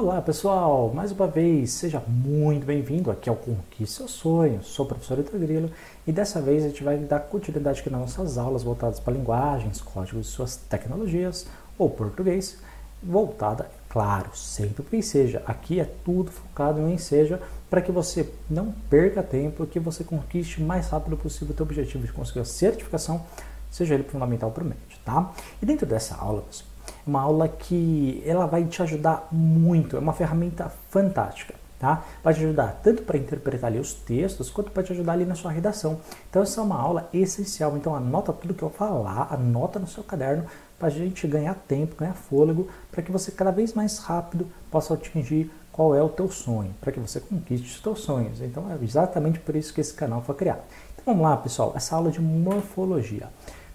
Olá 0.00 0.22
pessoal, 0.22 0.92
mais 0.94 1.10
uma 1.10 1.26
vez, 1.26 1.72
seja 1.72 2.00
muito 2.06 2.64
bem-vindo 2.64 3.10
aqui 3.10 3.28
ao 3.28 3.34
Conquiste 3.34 3.96
Seus 3.96 4.12
Sonhos. 4.12 4.68
Sou 4.68 4.86
o 4.86 4.88
professor 4.88 5.18
Heitor 5.18 5.40
Grilo 5.40 5.72
e 6.06 6.12
dessa 6.12 6.40
vez 6.40 6.64
a 6.64 6.68
gente 6.68 6.84
vai 6.84 6.96
dar 6.98 7.18
continuidade 7.18 7.80
aqui 7.80 7.90
nas 7.90 8.02
nossas 8.02 8.38
aulas 8.38 8.62
voltadas 8.62 9.00
para 9.00 9.12
linguagens, 9.12 9.80
códigos 9.80 10.28
e 10.28 10.30
suas 10.30 10.54
tecnologias, 10.54 11.48
ou 11.76 11.90
português, 11.90 12.58
voltada, 13.02 13.68
claro, 13.88 14.30
sempre 14.36 14.84
para 14.84 14.96
o 14.96 15.02
Seja. 15.02 15.42
Aqui 15.44 15.80
é 15.80 15.90
tudo 16.04 16.30
focado 16.30 16.80
em 16.88 16.96
Seja 16.96 17.42
para 17.68 17.82
que 17.82 17.90
você 17.90 18.32
não 18.48 18.70
perca 18.88 19.20
tempo 19.20 19.64
e 19.64 19.66
que 19.66 19.80
você 19.80 20.04
conquiste 20.04 20.62
o 20.62 20.64
mais 20.64 20.86
rápido 20.90 21.16
possível 21.16 21.52
o 21.52 21.56
seu 21.56 21.66
objetivo 21.66 22.06
de 22.06 22.12
conseguir 22.12 22.38
a 22.38 22.44
certificação, 22.44 23.26
seja 23.68 23.94
ele 23.94 24.04
fundamental 24.04 24.52
para 24.52 24.62
o 24.62 24.66
médio, 24.66 24.96
tá? 25.04 25.32
E 25.60 25.66
dentro 25.66 25.84
dessa 25.84 26.14
aula, 26.14 26.42
pessoal, 26.42 26.67
uma 27.08 27.22
aula 27.22 27.48
que 27.48 28.22
ela 28.24 28.46
vai 28.46 28.64
te 28.64 28.82
ajudar 28.82 29.28
muito, 29.32 29.96
é 29.96 29.98
uma 29.98 30.12
ferramenta 30.12 30.70
fantástica. 30.90 31.54
Tá? 31.78 32.02
Vai 32.24 32.34
te 32.34 32.44
ajudar 32.44 32.80
tanto 32.82 33.02
para 33.02 33.16
interpretar 33.16 33.70
ali 33.70 33.78
os 33.78 33.94
textos, 33.94 34.50
quanto 34.50 34.72
para 34.72 34.82
te 34.82 34.92
ajudar 34.92 35.12
ali 35.12 35.24
na 35.24 35.36
sua 35.36 35.52
redação. 35.52 36.00
Então 36.28 36.42
essa 36.42 36.60
é 36.60 36.64
uma 36.64 36.76
aula 36.76 37.08
essencial, 37.14 37.76
então 37.76 37.94
anota 37.94 38.32
tudo 38.32 38.52
que 38.52 38.64
eu 38.64 38.70
falar, 38.70 39.28
anota 39.32 39.78
no 39.78 39.86
seu 39.86 40.02
caderno 40.02 40.44
para 40.76 40.88
a 40.88 40.90
gente 40.90 41.24
ganhar 41.28 41.54
tempo, 41.54 41.94
ganhar 41.94 42.14
fôlego, 42.14 42.68
para 42.90 43.00
que 43.00 43.12
você 43.12 43.30
cada 43.30 43.52
vez 43.52 43.74
mais 43.74 43.98
rápido 43.98 44.48
possa 44.72 44.94
atingir 44.94 45.52
qual 45.70 45.94
é 45.94 46.02
o 46.02 46.08
teu 46.08 46.28
sonho, 46.28 46.74
para 46.80 46.90
que 46.90 46.98
você 46.98 47.20
conquiste 47.20 47.68
os 47.68 47.80
teus 47.80 48.00
sonhos. 48.00 48.40
Então 48.40 48.68
é 48.68 48.84
exatamente 48.84 49.38
por 49.38 49.54
isso 49.54 49.72
que 49.72 49.80
esse 49.80 49.94
canal 49.94 50.20
foi 50.22 50.34
criado. 50.34 50.62
Então 50.94 51.04
vamos 51.14 51.22
lá, 51.22 51.36
pessoal, 51.36 51.72
essa 51.76 51.94
aula 51.94 52.10
de 52.10 52.20
morfologia. 52.20 53.28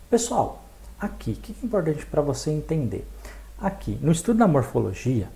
Pessoal, 0.09 0.61
aqui, 0.99 1.31
o 1.31 1.35
que 1.35 1.55
é 1.61 1.65
importante 1.65 2.05
para 2.05 2.21
você 2.21 2.51
entender? 2.51 3.07
Aqui, 3.63 3.97
no 4.01 4.11
estudo 4.11 4.39
da 4.39 4.45
morfologia, 4.45 5.29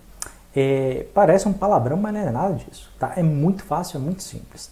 é, 0.53 1.05
parece 1.13 1.47
um 1.47 1.53
palavrão, 1.53 1.95
mas 1.95 2.13
não 2.13 2.19
é 2.19 2.29
nada 2.29 2.55
disso. 2.55 2.91
Tá? 2.99 3.13
É 3.15 3.23
muito 3.23 3.63
fácil, 3.63 3.95
é 3.95 4.01
muito 4.01 4.21
simples. 4.21 4.69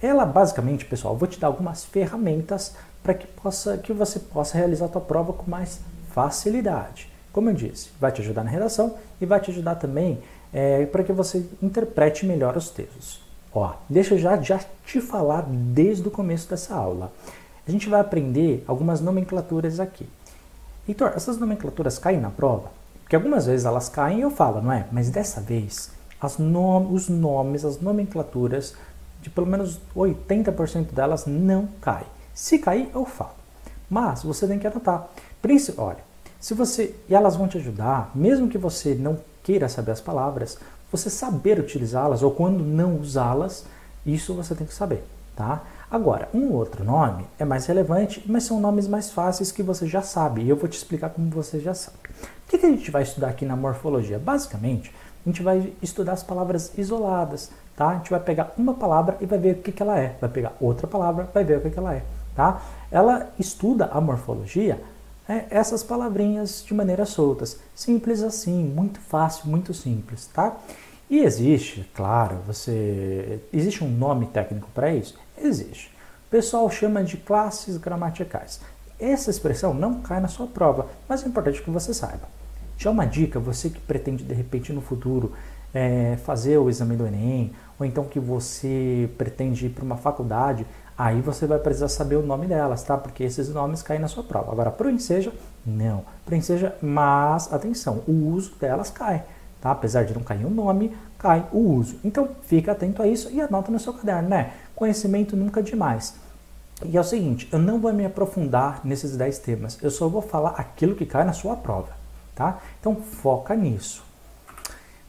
Ela, 0.00 0.24
basicamente, 0.24 0.86
pessoal, 0.86 1.14
vou 1.14 1.28
te 1.28 1.38
dar 1.38 1.48
algumas 1.48 1.84
ferramentas 1.84 2.74
para 3.02 3.12
que, 3.12 3.26
possa, 3.26 3.76
que 3.76 3.92
você 3.92 4.18
possa 4.18 4.56
realizar 4.56 4.86
a 4.86 4.88
tua 4.88 5.02
prova 5.02 5.34
com 5.34 5.50
mais 5.50 5.78
facilidade. 6.10 7.12
Como 7.34 7.50
eu 7.50 7.54
disse, 7.54 7.90
vai 8.00 8.10
te 8.10 8.22
ajudar 8.22 8.42
na 8.42 8.50
redação 8.50 8.96
e 9.20 9.26
vai 9.26 9.40
te 9.40 9.50
ajudar 9.50 9.74
também 9.74 10.22
é, 10.50 10.86
para 10.86 11.04
que 11.04 11.12
você 11.12 11.44
interprete 11.62 12.24
melhor 12.24 12.56
os 12.56 12.70
textos. 12.70 13.20
Ó, 13.52 13.74
deixa 13.90 14.14
eu 14.14 14.18
já, 14.18 14.40
já 14.40 14.58
te 14.86 15.02
falar 15.02 15.44
desde 15.46 16.08
o 16.08 16.10
começo 16.10 16.48
dessa 16.48 16.74
aula. 16.74 17.12
A 17.68 17.70
gente 17.70 17.90
vai 17.90 18.00
aprender 18.00 18.64
algumas 18.66 19.02
nomenclaturas 19.02 19.80
aqui. 19.80 20.08
Heitor, 20.88 21.12
essas 21.14 21.36
nomenclaturas 21.36 21.98
caem 21.98 22.18
na 22.18 22.30
prova? 22.30 22.75
Porque 23.06 23.14
algumas 23.14 23.46
vezes 23.46 23.64
elas 23.64 23.88
caem 23.88 24.18
e 24.18 24.22
eu 24.22 24.30
falo, 24.32 24.60
não 24.60 24.72
é? 24.72 24.84
Mas 24.90 25.10
dessa 25.10 25.40
vez, 25.40 25.92
nom 26.40 26.92
os 26.92 27.08
nomes, 27.08 27.64
as 27.64 27.80
nomenclaturas, 27.80 28.74
de 29.22 29.30
pelo 29.30 29.46
menos 29.46 29.78
80% 29.94 30.92
delas 30.92 31.24
não 31.24 31.68
caem. 31.80 32.08
Se 32.34 32.58
cair, 32.58 32.90
eu 32.92 33.06
falo. 33.06 33.36
Mas 33.88 34.24
você 34.24 34.48
tem 34.48 34.58
que 34.58 34.66
anotar. 34.66 35.08
Olha, 35.78 35.98
se 36.40 36.52
você. 36.52 36.96
E 37.08 37.14
elas 37.14 37.36
vão 37.36 37.46
te 37.46 37.58
ajudar, 37.58 38.10
mesmo 38.12 38.48
que 38.48 38.58
você 38.58 38.92
não 38.96 39.16
queira 39.44 39.68
saber 39.68 39.92
as 39.92 40.00
palavras, 40.00 40.58
você 40.90 41.08
saber 41.08 41.60
utilizá-las 41.60 42.24
ou 42.24 42.32
quando 42.32 42.64
não 42.64 42.96
usá-las, 42.96 43.64
isso 44.04 44.34
você 44.34 44.52
tem 44.52 44.66
que 44.66 44.74
saber, 44.74 45.04
tá? 45.36 45.62
Agora, 45.88 46.28
um 46.34 46.52
outro 46.52 46.82
nome 46.82 47.24
é 47.38 47.44
mais 47.44 47.66
relevante, 47.66 48.22
mas 48.26 48.42
são 48.42 48.58
nomes 48.58 48.88
mais 48.88 49.12
fáceis 49.12 49.52
que 49.52 49.62
você 49.62 49.86
já 49.86 50.02
sabe, 50.02 50.42
e 50.42 50.48
eu 50.48 50.56
vou 50.56 50.68
te 50.68 50.76
explicar 50.76 51.10
como 51.10 51.30
você 51.30 51.60
já 51.60 51.74
sabe. 51.74 51.98
O 52.44 52.48
que, 52.48 52.56
a 52.56 52.68
gente 52.68 52.90
vai 52.90 53.02
estudar 53.02 53.28
aqui 53.28 53.44
na 53.44 53.54
morfologia? 53.54 54.18
Basicamente, 54.18 54.92
a 55.24 55.28
gente 55.28 55.44
vai 55.44 55.72
estudar 55.80 56.12
as 56.12 56.24
palavras 56.24 56.76
isoladas, 56.76 57.52
tá? 57.76 57.90
A 57.90 57.94
gente 57.98 58.10
vai 58.10 58.18
pegar 58.18 58.52
uma 58.58 58.74
palavra 58.74 59.16
e 59.20 59.26
vai 59.26 59.38
ver 59.38 59.56
o 59.56 59.62
que, 59.62 59.80
ela 59.80 59.96
é, 59.96 60.16
vai 60.20 60.28
pegar 60.28 60.56
outra 60.60 60.88
palavra, 60.88 61.30
vai 61.32 61.44
ver 61.44 61.58
o 61.58 61.60
que, 61.60 61.70
que 61.70 61.78
ela 61.78 61.94
é, 61.94 62.02
tá? 62.34 62.60
Ela 62.90 63.28
estuda 63.38 63.86
a 63.92 64.00
morfologia, 64.00 64.82
é, 65.28 65.44
essas 65.50 65.84
palavrinhas 65.84 66.64
de 66.66 66.74
maneira 66.74 67.06
soltas, 67.06 67.60
simples 67.76 68.24
assim, 68.24 68.64
muito 68.64 68.98
fácil, 68.98 69.48
muito 69.48 69.72
simples, 69.72 70.26
tá? 70.26 70.56
E 71.08 71.20
existe, 71.20 71.88
claro, 71.94 72.38
você 72.44 73.40
existe 73.52 73.84
um 73.84 73.88
nome 73.88 74.26
técnico 74.26 74.68
para 74.74 74.92
isso? 74.92 75.16
Existe. 75.38 75.90
O 76.26 76.30
pessoal 76.30 76.68
chama 76.70 77.04
de 77.04 77.16
classes 77.16 77.76
gramaticais. 77.76 78.60
Essa 78.98 79.30
expressão 79.30 79.74
não 79.74 80.00
cai 80.00 80.20
na 80.20 80.28
sua 80.28 80.46
prova, 80.46 80.88
mas 81.08 81.22
é 81.22 81.28
importante 81.28 81.62
que 81.62 81.70
você 81.70 81.92
saiba. 81.92 82.28
Já 82.78 82.90
uma 82.90 83.06
dica, 83.06 83.38
você 83.38 83.70
que 83.70 83.80
pretende 83.80 84.24
de 84.24 84.34
repente 84.34 84.72
no 84.72 84.80
futuro 84.80 85.32
é, 85.72 86.16
fazer 86.24 86.58
o 86.58 86.68
exame 86.68 86.96
do 86.96 87.06
Enem, 87.06 87.52
ou 87.78 87.84
então 87.84 88.04
que 88.04 88.18
você 88.18 89.08
pretende 89.18 89.66
ir 89.66 89.70
para 89.70 89.84
uma 89.84 89.96
faculdade, 89.96 90.66
aí 90.96 91.20
você 91.20 91.46
vai 91.46 91.58
precisar 91.58 91.88
saber 91.88 92.16
o 92.16 92.22
nome 92.22 92.46
delas, 92.46 92.82
tá? 92.82 92.96
Porque 92.96 93.22
esses 93.22 93.48
nomes 93.50 93.82
caem 93.82 94.00
na 94.00 94.08
sua 94.08 94.22
prova. 94.22 94.52
Agora, 94.52 94.70
para 94.70 94.86
o 94.86 94.90
Enseja, 94.90 95.32
não. 95.64 96.04
Para 96.24 96.34
o 96.34 96.36
Enseja, 96.36 96.74
mas 96.80 97.52
atenção, 97.52 98.02
o 98.08 98.30
uso 98.30 98.54
delas 98.58 98.90
cai, 98.90 99.24
tá? 99.60 99.70
Apesar 99.70 100.04
de 100.04 100.14
não 100.14 100.22
cair 100.22 100.46
o 100.46 100.50
nome, 100.50 100.96
cai 101.18 101.46
o 101.52 101.58
uso. 101.58 101.96
Então, 102.02 102.28
fica 102.42 102.72
atento 102.72 103.02
a 103.02 103.06
isso 103.06 103.30
e 103.30 103.40
anota 103.40 103.70
no 103.70 103.78
seu 103.78 103.92
caderno, 103.92 104.28
né? 104.28 104.52
Conhecimento 104.76 105.36
nunca 105.36 105.62
demais. 105.62 106.14
E 106.84 106.96
é 106.96 107.00
o 107.00 107.04
seguinte, 107.04 107.48
eu 107.50 107.58
não 107.58 107.80
vou 107.80 107.92
me 107.94 108.04
aprofundar 108.04 108.82
nesses 108.84 109.16
10 109.16 109.38
temas, 109.38 109.78
eu 109.82 109.90
só 109.90 110.06
vou 110.06 110.20
falar 110.20 110.50
aquilo 110.50 110.94
que 110.94 111.06
cai 111.06 111.24
na 111.24 111.32
sua 111.32 111.56
prova, 111.56 111.88
tá? 112.34 112.60
Então 112.78 112.94
foca 112.94 113.56
nisso. 113.56 114.04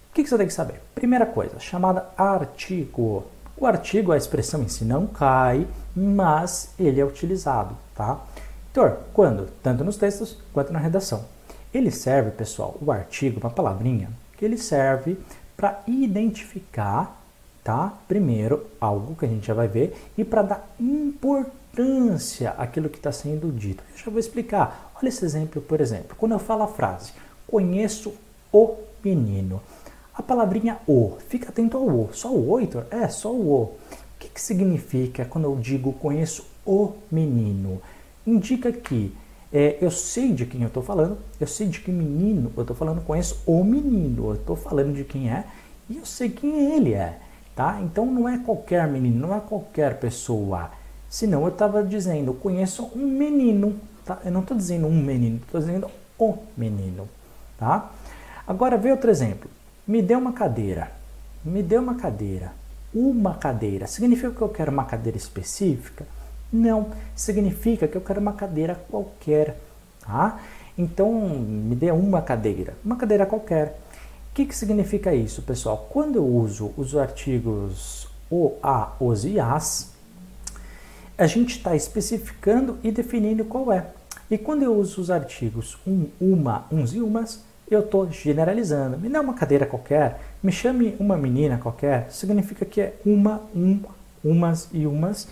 O 0.10 0.14
que, 0.14 0.24
que 0.24 0.30
você 0.30 0.38
tem 0.38 0.48
que 0.48 0.54
saber? 0.54 0.82
Primeira 0.96 1.26
coisa, 1.26 1.60
chamada 1.60 2.08
artigo. 2.18 3.26
O 3.58 3.66
artigo, 3.66 4.14
a 4.14 4.18
expressão 4.18 4.64
em 4.64 4.70
si 4.70 4.86
não 4.86 5.06
cai, 5.06 5.68
mas 5.94 6.70
ele 6.80 7.02
é 7.02 7.06
utilizado, 7.06 7.76
tá? 7.94 8.22
Então, 8.72 8.98
quando? 9.14 9.50
Tanto 9.62 9.84
nos 9.84 9.98
textos 9.98 10.38
quanto 10.54 10.72
na 10.72 10.80
redação. 10.80 11.26
Ele 11.74 11.92
serve, 11.92 12.32
pessoal, 12.32 12.78
o 12.82 12.92
artigo, 12.92 13.42
uma 13.42 13.50
palavrinha, 13.50 14.10
que 14.38 14.46
ele 14.46 14.58
serve 14.58 15.20
para 15.58 15.82
identificar 15.86 17.22
Primeiro, 18.08 18.66
algo 18.80 19.16
que 19.16 19.26
a 19.26 19.28
gente 19.28 19.46
já 19.46 19.54
vai 19.54 19.68
ver, 19.68 19.96
e 20.18 20.24
para 20.24 20.42
dar 20.42 20.76
importância 20.80 22.52
àquilo 22.52 22.90
que 22.90 22.98
está 22.98 23.12
sendo 23.12 23.52
dito. 23.52 23.84
Eu 23.92 23.98
já 23.98 24.12
vou 24.12 24.20
explicar. 24.20 24.94
Olha 24.96 25.10
esse 25.10 25.24
exemplo, 25.24 25.62
por 25.62 25.82
exemplo. 25.82 26.16
Quando 26.18 26.32
eu 26.32 26.40
falo 26.40 26.64
a 26.64 26.68
frase, 26.68 27.12
conheço 27.46 28.14
o 28.52 28.76
menino. 29.04 29.62
A 30.14 30.24
palavrinha 30.24 30.78
o, 30.88 31.18
fica 31.28 31.50
atento 31.50 31.78
ao 31.78 31.84
o. 31.84 32.10
Só 32.14 32.32
o 32.32 32.52
o, 32.52 32.60
Heitor? 32.60 32.86
É, 32.90 33.08
só 33.08 33.32
o 33.32 33.52
o. 33.52 33.64
O 33.64 33.78
que, 34.20 34.30
que 34.30 34.42
significa 34.42 35.26
quando 35.26 35.46
eu 35.46 35.56
digo 35.56 35.94
conheço 35.94 36.46
o 36.66 36.94
menino? 37.12 37.82
Indica 38.26 38.72
que 38.72 39.14
é, 39.54 39.78
eu 39.80 39.92
sei 39.92 40.34
de 40.34 40.46
quem 40.46 40.62
eu 40.62 40.68
estou 40.68 40.84
falando, 40.84 41.18
eu 41.40 41.48
sei 41.48 41.68
de 41.68 41.80
que 41.80 41.92
menino 41.92 42.52
eu 42.58 42.62
estou 42.62 42.76
falando, 42.76 43.02
conheço 43.02 43.42
o 43.46 43.64
menino, 43.64 44.30
eu 44.30 44.36
estou 44.36 44.56
falando 44.56 44.94
de 44.96 45.04
quem 45.04 45.32
é 45.32 45.46
e 45.90 45.98
eu 45.98 46.06
sei 46.06 46.30
quem 46.30 46.76
ele 46.76 46.94
é 46.94 47.20
tá? 47.58 47.80
Então 47.82 48.06
não 48.06 48.30
é 48.30 48.38
qualquer 48.38 48.88
menino, 48.88 49.28
não 49.28 49.36
é 49.36 49.40
qualquer 49.40 50.00
pessoa. 50.00 50.70
Senão 51.10 51.42
eu 51.42 51.50
estava 51.50 51.84
dizendo, 51.84 52.30
eu 52.30 52.36
conheço 52.36 52.92
um 52.96 53.08
menino, 53.08 53.76
tá? 54.06 54.20
Eu 54.24 54.32
não 54.32 54.42
estou 54.42 54.56
dizendo 54.56 54.86
um 54.86 54.96
menino, 54.96 55.38
estou 55.38 55.60
dizendo 55.60 55.90
o 56.20 56.38
menino, 56.56 57.10
tá? 57.58 57.90
Agora 58.48 58.78
vê 58.78 58.92
outro 58.92 59.10
exemplo. 59.10 59.50
Me 59.88 60.04
dê 60.04 60.16
uma 60.16 60.34
cadeira. 60.34 60.92
Me 61.44 61.64
dê 61.64 61.80
uma 61.80 61.96
cadeira. 61.96 62.52
Uma 62.94 63.34
cadeira. 63.34 63.88
Significa 63.88 64.30
que 64.30 64.42
eu 64.42 64.50
quero 64.50 64.72
uma 64.72 64.86
cadeira 64.86 65.18
específica? 65.18 66.06
Não. 66.54 66.90
Significa 67.16 67.88
que 67.88 67.98
eu 67.98 68.02
quero 68.02 68.22
uma 68.22 68.34
cadeira 68.34 68.76
qualquer, 68.90 69.58
tá? 70.02 70.40
Então, 70.78 71.12
me 71.12 71.76
dê 71.76 71.90
uma 71.90 72.22
cadeira. 72.22 72.76
Uma 72.86 72.98
cadeira 72.98 73.26
qualquer 73.26 73.80
que, 74.38 74.46
que 74.46 74.56
significa 74.56 75.16
isso, 75.16 75.42
pessoal? 75.42 75.88
Quando 75.90 76.18
eu 76.18 76.26
uso 76.26 76.72
os 76.78 76.96
artigos 76.96 78.08
o, 78.30 78.54
a, 78.62 78.94
os 79.00 79.26
e 79.26 79.40
as, 79.40 79.94
a 81.18 81.26
gente 81.26 81.58
está 81.58 81.76
especificando 81.76 82.78
e 82.84 82.92
definindo 82.92 83.44
qual 83.46 83.74
é. 83.74 83.88
E 84.30 84.38
quando 84.38 84.62
eu 84.62 84.76
uso 84.76 85.02
os 85.02 85.10
artigos 85.10 85.80
um, 85.88 86.06
uma, 86.22 86.68
uns 86.72 86.94
e 86.94 87.02
umas, 87.02 87.44
eu 87.68 87.80
estou 87.80 88.12
generalizando. 88.12 88.96
Me 89.00 89.10
dá 89.10 89.22
uma 89.22 89.34
cadeira 89.34 89.66
qualquer, 89.66 90.22
me 90.44 90.52
chame 90.52 90.96
uma 91.00 91.18
menina 91.18 91.58
qualquer, 91.58 92.12
significa 92.12 92.64
que 92.64 92.80
é 92.80 92.94
uma, 93.04 93.42
um, 93.56 93.82
umas 94.24 94.70
e 94.72 94.86
umas, 94.86 95.28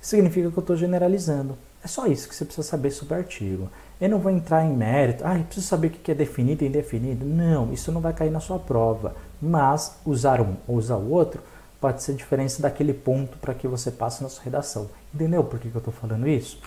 significa 0.00 0.48
que 0.48 0.56
eu 0.56 0.60
estou 0.60 0.76
generalizando. 0.76 1.58
É 1.82 1.88
só 1.88 2.06
isso 2.06 2.28
que 2.28 2.36
você 2.36 2.44
precisa 2.44 2.66
saber 2.68 2.92
sobre 2.92 3.14
o 3.14 3.16
artigo. 3.16 3.68
Eu 4.00 4.08
não 4.08 4.18
vou 4.18 4.30
entrar 4.30 4.64
em 4.64 4.74
mérito, 4.74 5.24
ah, 5.24 5.38
preciso 5.44 5.66
saber 5.66 5.88
o 5.88 5.90
que 5.90 6.10
é 6.10 6.14
definido 6.14 6.64
e 6.64 6.68
indefinido. 6.68 7.24
Não, 7.24 7.72
isso 7.72 7.92
não 7.92 8.00
vai 8.00 8.12
cair 8.12 8.30
na 8.30 8.40
sua 8.40 8.58
prova. 8.58 9.14
Mas 9.40 9.98
usar 10.04 10.40
um 10.40 10.56
ou 10.66 10.76
usar 10.76 10.96
o 10.96 11.10
outro 11.10 11.40
pode 11.80 12.02
ser 12.02 12.14
diferença 12.14 12.62
daquele 12.62 12.92
ponto 12.94 13.36
para 13.38 13.54
que 13.54 13.68
você 13.68 13.90
passe 13.90 14.22
na 14.22 14.28
sua 14.28 14.44
redação. 14.44 14.88
Entendeu 15.14 15.44
por 15.44 15.58
que, 15.58 15.70
que 15.70 15.76
eu 15.76 15.78
estou 15.78 15.94
falando 15.94 16.26
isso? 16.26 16.58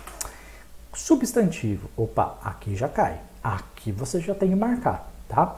Substantivo, 0.94 1.90
opa, 1.98 2.38
aqui 2.44 2.76
já 2.76 2.88
cai. 2.88 3.20
Aqui 3.44 3.92
você 3.92 4.20
já 4.20 4.34
tem 4.34 4.50
que 4.50 4.56
marcar, 4.56 5.12
tá? 5.30 5.58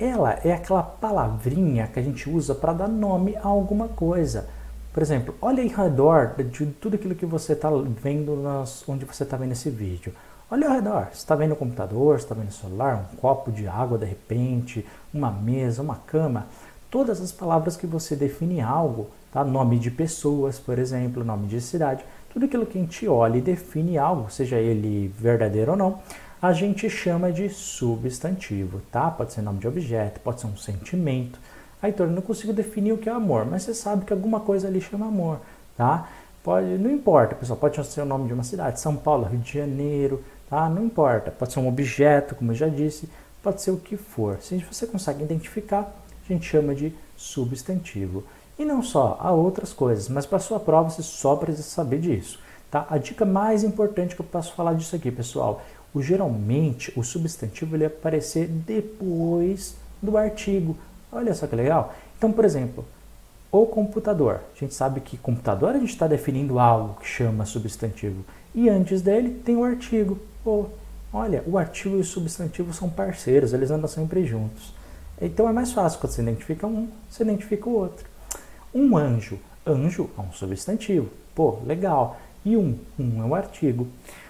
ela 0.00 0.40
é 0.42 0.52
aquela 0.52 0.82
palavrinha 0.82 1.86
que 1.86 2.00
a 2.00 2.02
gente 2.02 2.28
usa 2.28 2.54
para 2.54 2.72
dar 2.72 2.88
nome 2.88 3.36
a 3.36 3.46
alguma 3.46 3.86
coisa. 3.86 4.48
Por 4.92 5.02
exemplo, 5.02 5.34
olha 5.42 5.62
ao 5.62 5.68
redor 5.68 6.34
de 6.42 6.66
tudo 6.66 6.94
aquilo 6.96 7.14
que 7.14 7.26
você 7.26 7.52
está 7.52 7.68
vendo 8.02 8.34
nas, 8.34 8.82
onde 8.88 9.04
você 9.04 9.22
está 9.22 9.36
vendo 9.36 9.52
esse 9.52 9.68
vídeo. 9.68 10.12
Olha 10.52 10.66
ao 10.66 10.74
redor, 10.74 11.06
você 11.12 11.18
está 11.18 11.36
vendo 11.36 11.52
o 11.52 11.56
computador, 11.56 12.18
você 12.18 12.24
está 12.24 12.34
vendo 12.34 12.48
o 12.48 12.52
celular, 12.52 13.08
um 13.12 13.16
copo 13.18 13.52
de 13.52 13.68
água 13.68 13.96
de 13.96 14.04
repente, 14.04 14.84
uma 15.14 15.30
mesa, 15.30 15.80
uma 15.80 15.94
cama. 15.94 16.48
Todas 16.90 17.20
as 17.20 17.30
palavras 17.30 17.76
que 17.76 17.86
você 17.86 18.16
define 18.16 18.60
algo, 18.60 19.08
tá? 19.32 19.44
nome 19.44 19.78
de 19.78 19.92
pessoas, 19.92 20.58
por 20.58 20.76
exemplo, 20.76 21.22
nome 21.22 21.46
de 21.46 21.60
cidade, 21.60 22.04
tudo 22.32 22.46
aquilo 22.46 22.66
que 22.66 22.76
a 22.76 22.80
gente 22.80 23.06
olha 23.06 23.38
e 23.38 23.40
define 23.40 23.96
algo, 23.96 24.28
seja 24.28 24.56
ele 24.56 25.06
verdadeiro 25.16 25.70
ou 25.70 25.76
não, 25.76 26.00
a 26.42 26.52
gente 26.52 26.90
chama 26.90 27.30
de 27.30 27.48
substantivo, 27.48 28.82
tá? 28.90 29.08
Pode 29.08 29.32
ser 29.32 29.42
nome 29.42 29.60
de 29.60 29.68
objeto, 29.68 30.18
pode 30.18 30.40
ser 30.40 30.48
um 30.48 30.56
sentimento. 30.56 31.38
Aí, 31.80 31.94
eu 31.96 32.08
não 32.08 32.22
consigo 32.22 32.52
definir 32.52 32.92
o 32.92 32.98
que 32.98 33.08
é 33.08 33.12
amor, 33.12 33.46
mas 33.46 33.62
você 33.62 33.72
sabe 33.72 34.04
que 34.04 34.12
alguma 34.12 34.40
coisa 34.40 34.66
ali 34.66 34.80
chama 34.80 35.06
amor, 35.06 35.38
tá? 35.76 36.08
Pode, 36.42 36.66
não 36.78 36.90
importa, 36.90 37.34
pessoal, 37.36 37.58
pode 37.58 37.84
ser 37.84 38.00
o 38.00 38.06
nome 38.06 38.26
de 38.26 38.32
uma 38.32 38.42
cidade, 38.42 38.80
São 38.80 38.96
Paulo, 38.96 39.26
Rio 39.26 39.38
de 39.38 39.52
Janeiro, 39.52 40.24
tá? 40.50 40.68
Não 40.68 40.84
importa, 40.84 41.30
pode 41.30 41.52
ser 41.52 41.60
um 41.60 41.68
objeto, 41.68 42.34
como 42.34 42.50
eu 42.50 42.56
já 42.56 42.68
disse, 42.68 43.08
pode 43.42 43.62
ser 43.62 43.70
o 43.70 43.78
que 43.78 43.96
for. 43.96 44.38
Se 44.42 44.58
você 44.58 44.86
consegue 44.86 45.22
identificar, 45.22 45.94
a 46.28 46.32
gente 46.32 46.44
chama 46.44 46.74
de 46.74 46.92
substantivo. 47.16 48.24
E 48.58 48.64
não 48.64 48.82
só, 48.82 49.16
há 49.20 49.32
outras 49.32 49.72
coisas, 49.72 50.08
mas 50.08 50.26
para 50.26 50.38
sua 50.38 50.60
prova 50.60 50.90
você 50.90 51.02
só 51.02 51.36
precisa 51.36 51.62
saber 51.62 52.00
disso. 52.00 52.38
Tá? 52.70 52.86
A 52.90 52.98
dica 52.98 53.24
mais 53.24 53.64
importante 53.64 54.14
que 54.14 54.20
eu 54.20 54.26
posso 54.26 54.52
falar 54.52 54.74
disso 54.74 54.94
aqui, 54.94 55.10
pessoal, 55.10 55.62
o, 55.94 56.02
geralmente 56.02 56.92
o 56.98 57.02
substantivo 57.02 57.74
ele 57.74 57.88
vai 57.88 57.96
aparecer 57.96 58.46
depois 58.46 59.74
do 60.00 60.16
artigo. 60.16 60.76
Olha 61.10 61.34
só 61.34 61.46
que 61.46 61.56
legal. 61.56 61.94
Então, 62.16 62.30
por 62.30 62.44
exemplo, 62.44 62.84
o 63.50 63.66
computador. 63.66 64.40
A 64.54 64.60
gente 64.60 64.74
sabe 64.74 65.00
que 65.00 65.16
computador 65.16 65.74
a 65.74 65.78
gente 65.78 65.90
está 65.90 66.06
definindo 66.06 66.58
algo 66.58 67.00
que 67.00 67.06
chama 67.06 67.44
substantivo. 67.44 68.24
E 68.54 68.68
antes 68.68 69.02
dele 69.02 69.40
tem 69.44 69.56
o 69.56 69.64
artigo. 69.64 70.18
Pô, 70.42 70.66
olha, 71.12 71.42
o 71.46 71.58
artigo 71.58 71.96
e 71.96 72.00
o 72.00 72.04
substantivo 72.04 72.72
são 72.72 72.88
parceiros, 72.88 73.52
eles 73.52 73.70
andam 73.70 73.88
sempre 73.88 74.24
juntos. 74.24 74.72
Então 75.20 75.48
é 75.48 75.52
mais 75.52 75.72
fácil 75.72 76.00
quando 76.00 76.12
você 76.12 76.22
identifica 76.22 76.66
um, 76.66 76.88
você 77.08 77.22
identifica 77.22 77.68
o 77.68 77.74
outro. 77.74 78.06
Um 78.74 78.96
anjo. 78.96 79.38
Anjo 79.66 80.08
é 80.16 80.20
um 80.20 80.32
substantivo. 80.32 81.10
Pô, 81.34 81.58
legal. 81.66 82.18
E 82.44 82.56
um, 82.56 82.78
um 82.98 83.22
é 83.22 83.24
um 83.24 83.34
artigo. 83.34 83.86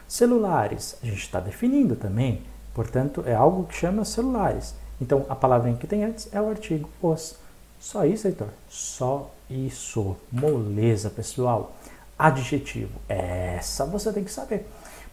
Celulares, 0.08 0.96
a 1.02 1.06
gente 1.06 1.20
está 1.20 1.38
definindo 1.38 1.94
também. 1.94 2.42
Portanto, 2.74 3.22
é 3.26 3.34
algo 3.34 3.64
que 3.64 3.74
chama 3.74 4.04
celulares. 4.04 4.74
Então, 5.00 5.24
a 5.28 5.36
palavrinha 5.36 5.76
que 5.76 5.86
tem 5.86 6.04
antes 6.04 6.28
é 6.32 6.40
o 6.40 6.48
artigo 6.48 6.88
os. 7.00 7.36
Só 7.78 8.04
isso, 8.04 8.26
Heitor? 8.26 8.48
Só 8.68 9.30
isso. 9.48 10.16
Moleza, 10.30 11.08
pessoal. 11.10 11.74
Adjetivo. 12.18 12.92
Essa 13.08 13.86
você 13.86 14.12
tem 14.12 14.24
que 14.24 14.32
saber. 14.32 14.66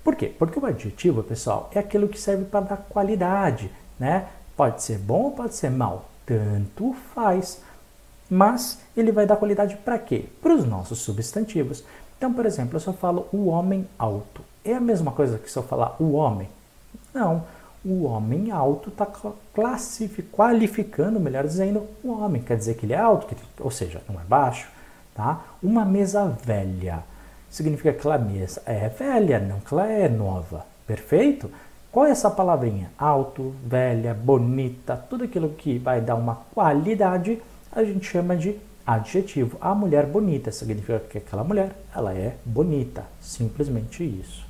Por 0.08 0.16
quê? 0.16 0.28
Porque 0.28 0.58
o 0.58 0.66
adjetivo, 0.66 1.22
pessoal, 1.22 1.70
é 1.76 1.80
aquilo 1.80 2.08
que 2.08 2.18
serve 2.18 2.46
para 2.46 2.62
dar 2.62 2.78
qualidade, 2.78 3.70
né? 4.00 4.30
Pode 4.56 4.82
ser 4.82 4.98
bom 4.98 5.32
pode 5.32 5.54
ser 5.54 5.70
mal. 5.70 6.06
Tanto 6.26 6.96
faz. 7.14 7.62
Mas 8.30 8.80
ele 8.96 9.12
vai 9.12 9.26
dar 9.26 9.36
qualidade 9.36 9.76
para 9.76 10.00
quê? 10.00 10.24
Para 10.42 10.56
os 10.56 10.64
nossos 10.64 11.00
substantivos. 11.00 11.84
Então, 12.18 12.32
por 12.32 12.46
exemplo, 12.46 12.78
eu 12.78 12.80
só 12.80 12.94
falo 12.94 13.28
o 13.34 13.48
homem 13.48 13.86
alto. 14.00 14.42
É 14.64 14.76
a 14.76 14.80
mesma 14.80 15.12
coisa 15.12 15.38
que 15.38 15.52
se 15.52 15.60
eu 15.60 15.64
falar 15.64 15.98
o 16.00 16.14
homem? 16.14 16.48
Não. 17.14 17.44
O 17.84 18.06
homem 18.06 18.50
alto 18.50 18.88
está 18.88 19.06
qualificando, 20.32 21.20
melhor 21.20 21.44
dizendo, 21.44 21.86
o 22.02 22.14
homem. 22.14 22.42
Quer 22.42 22.56
dizer 22.56 22.76
que 22.76 22.86
ele 22.86 22.94
é 22.94 22.98
alto, 22.98 23.36
ou 23.60 23.70
seja, 23.70 24.02
não 24.08 24.22
é 24.22 24.24
baixo. 24.24 24.70
Tá? 25.14 25.42
Uma 25.62 25.84
mesa 25.84 26.24
velha 26.46 27.04
significa 27.50 27.92
que 27.92 28.00
aquela 28.00 28.18
mesa 28.18 28.62
é 28.66 28.90
velha, 28.90 29.40
não 29.40 29.60
que 29.60 29.74
ela 29.74 29.88
é 29.92 30.08
nova. 30.08 30.66
Perfeito? 30.86 31.50
Qual 31.92 32.06
é 32.06 32.12
essa 32.12 32.30
palavrinha? 32.30 32.92
Alto, 32.98 33.56
velha, 33.66 34.14
bonita, 34.14 34.96
tudo 35.10 35.24
aquilo 35.24 35.50
que 35.50 35.78
vai 35.78 36.00
dar 36.00 36.16
uma 36.16 36.36
qualidade, 36.54 37.42
a 37.72 37.84
gente 37.84 38.06
chama 38.06 38.36
de 38.36 38.58
adjetivo. 38.86 39.58
A 39.60 39.76
mulher 39.76 40.06
bonita 40.06 40.52
significa 40.52 41.00
que 41.00 41.18
aquela 41.18 41.44
mulher, 41.44 41.72
ela 41.94 42.14
é 42.14 42.36
bonita. 42.46 43.04
Simplesmente 43.20 44.04
isso. 44.04 44.46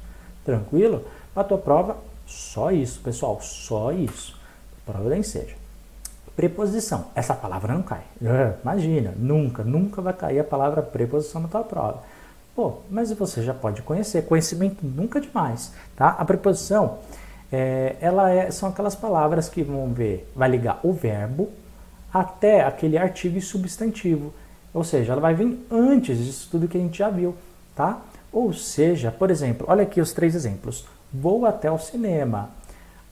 Tranquilo? 0.46 1.06
Para 1.34 1.44
tua 1.44 1.58
prova, 1.58 1.98
só 2.26 2.72
isso, 2.72 3.00
pessoal, 3.02 3.40
só 3.42 3.92
isso. 3.92 4.38
Prova 4.86 5.10
da 5.10 5.24
seja. 5.24 5.56
Preposição. 6.36 7.06
Essa 7.16 7.34
palavra 7.34 7.74
não 7.74 7.82
cai. 7.82 8.04
É, 8.22 8.54
imagina, 8.62 9.14
nunca, 9.18 9.64
nunca 9.64 10.02
vai 10.02 10.14
cair 10.14 10.40
a 10.40 10.44
palavra 10.44 10.82
preposição 10.82 11.42
na 11.42 11.48
tua 11.48 11.64
prova. 11.64 12.04
Pô, 12.58 12.80
mas 12.90 13.12
você 13.12 13.44
já 13.44 13.54
pode 13.54 13.84
conhecer. 13.84 14.26
Conhecimento 14.26 14.84
nunca 14.84 15.22
demais, 15.22 15.72
tá? 15.96 16.16
A 16.18 16.26
preposição 16.26 16.98
é, 17.52 17.96
ela 18.02 18.32
é, 18.32 18.50
são 18.50 18.70
aquelas 18.70 18.96
palavras 18.96 19.48
que 19.48 19.62
vão 19.62 19.94
ver, 19.94 20.28
vai 20.36 20.50
ligar 20.50 20.80
o 20.82 20.92
verbo 20.92 21.52
até 22.12 22.64
aquele 22.64 22.98
artigo 22.98 23.38
e 23.38 23.42
substantivo. 23.44 24.34
Ou 24.74 24.84
seja, 24.84 25.12
ela 25.12 25.22
vai 25.22 25.36
vir 25.36 25.68
antes 25.70 26.18
disso 26.18 26.48
tudo 26.50 26.68
que 26.68 26.80
a 26.80 26.82
gente 26.82 26.98
já 26.98 27.12
viu, 27.12 27.36
tá? 27.76 28.02
Ou 28.34 28.52
seja, 28.52 29.12
por 29.12 29.30
exemplo, 29.30 29.68
olha 29.70 29.84
aqui 29.84 30.02
os 30.02 30.12
três 30.12 30.34
exemplos. 30.34 30.84
Vou 31.14 31.46
até 31.46 31.70
o 31.70 31.78
cinema. 31.78 32.50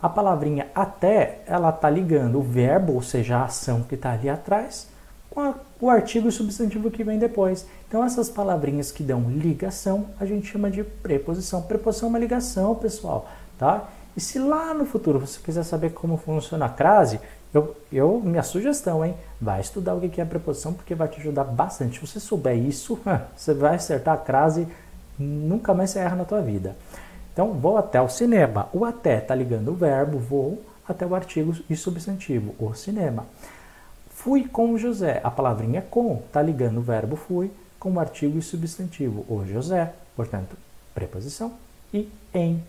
A 0.01 0.09
palavrinha 0.09 0.69
até, 0.73 1.41
ela 1.45 1.69
está 1.69 1.87
ligando 1.87 2.39
o 2.39 2.41
verbo, 2.41 2.93
ou 2.93 3.03
seja, 3.03 3.37
a 3.37 3.43
ação 3.43 3.83
que 3.83 3.93
está 3.93 4.11
ali 4.13 4.27
atrás, 4.27 4.87
com 5.29 5.39
a, 5.39 5.53
o 5.79 5.89
artigo 5.89 6.29
e 6.29 6.31
substantivo 6.31 6.89
que 6.89 7.03
vem 7.03 7.19
depois. 7.19 7.65
Então, 7.87 8.03
essas 8.03 8.29
palavrinhas 8.29 8.91
que 8.91 9.03
dão 9.03 9.29
ligação, 9.29 10.07
a 10.19 10.25
gente 10.25 10.47
chama 10.47 10.71
de 10.71 10.83
preposição. 10.83 11.61
Preposição 11.61 12.07
é 12.07 12.09
uma 12.09 12.19
ligação, 12.19 12.75
pessoal, 12.75 13.29
tá? 13.57 13.89
E 14.15 14.21
se 14.21 14.39
lá 14.39 14.73
no 14.73 14.85
futuro 14.85 15.19
você 15.19 15.39
quiser 15.41 15.63
saber 15.63 15.91
como 15.91 16.15
funciona 16.15 16.65
a 16.65 16.69
crase, 16.69 17.19
eu, 17.53 17.75
eu, 17.91 18.21
minha 18.23 18.43
sugestão, 18.43 19.03
hein? 19.03 19.15
Vai 19.39 19.61
estudar 19.61 19.93
o 19.93 20.09
que 20.09 20.19
é 20.19 20.23
a 20.23 20.27
preposição, 20.27 20.73
porque 20.73 20.95
vai 20.95 21.07
te 21.07 21.19
ajudar 21.19 21.43
bastante. 21.43 21.99
Se 21.99 22.07
você 22.07 22.19
souber 22.19 22.57
isso, 22.57 22.99
você 23.35 23.53
vai 23.53 23.75
acertar 23.75 24.13
a 24.13 24.17
crase, 24.17 24.67
nunca 25.19 25.73
mais 25.73 25.89
você 25.89 25.99
erra 25.99 26.15
na 26.15 26.25
tua 26.25 26.41
vida. 26.41 26.75
Então, 27.33 27.53
vou 27.53 27.77
até 27.77 28.01
o 28.01 28.07
cinema. 28.07 28.69
O 28.71 28.85
até 28.85 29.17
está 29.17 29.35
ligando 29.35 29.69
o 29.69 29.75
verbo, 29.75 30.17
vou, 30.17 30.61
até 30.87 31.05
o 31.05 31.13
artigo 31.13 31.53
e 31.69 31.75
substantivo, 31.75 32.55
o 32.57 32.73
cinema. 32.73 33.25
Fui 34.25 34.47
com 34.47 34.75
José. 34.75 35.21
A 35.23 35.29
palavrinha 35.29 35.83
com 35.83 36.15
está 36.15 36.41
ligando 36.41 36.79
o 36.79 36.81
verbo 36.81 37.15
fui 37.15 37.51
com 37.79 37.91
o 37.91 37.99
artigo 37.99 38.39
e 38.39 38.41
substantivo, 38.41 39.23
o 39.29 39.45
José. 39.45 39.93
Portanto, 40.15 40.57
preposição. 40.95 41.53
E 41.93 42.09
em 42.33 42.63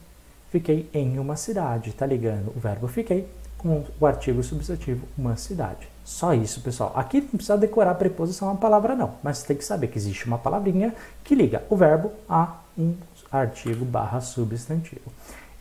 Fiquei 0.51 0.87
em 0.93 1.19
uma 1.19 1.35
cidade. 1.35 1.89
Está 1.89 2.05
ligando 2.05 2.53
o 2.55 2.61
verbo 2.61 2.87
fiquei 2.87 3.27
com 3.57 3.87
o 3.99 4.05
artigo 4.05 4.43
substantivo 4.43 5.09
uma 5.17 5.35
cidade. 5.39 5.89
Só 6.05 6.35
isso, 6.35 6.61
pessoal. 6.61 6.93
Aqui 6.95 7.23
não 7.23 7.29
precisa 7.31 7.57
decorar 7.57 7.93
a 7.93 7.95
preposição 7.95 8.51
a 8.51 8.55
palavra, 8.55 8.95
não. 8.95 9.15
Mas 9.23 9.43
tem 9.43 9.57
que 9.57 9.65
saber 9.65 9.87
que 9.87 9.97
existe 9.97 10.27
uma 10.27 10.37
palavrinha 10.37 10.95
que 11.25 11.35
liga 11.35 11.65
o 11.71 11.77
verbo 11.77 12.13
a 12.29 12.55
um 12.77 12.95
artigo 13.33 13.83
barra 13.83 14.21
substantivo. 14.21 15.11